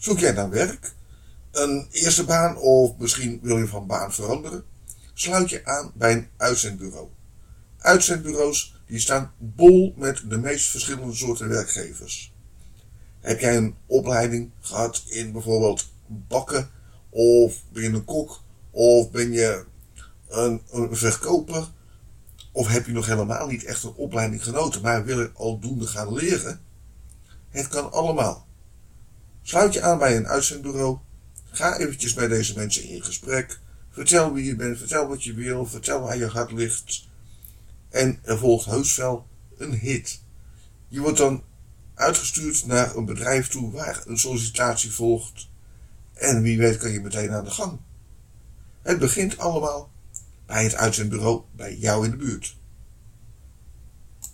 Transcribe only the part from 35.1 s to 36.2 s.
je wil, vertel waar